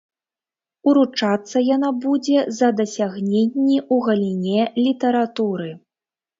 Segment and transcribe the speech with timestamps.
[0.91, 5.71] Уручацца яна будзе за дасягненні ў галіне літаратуры.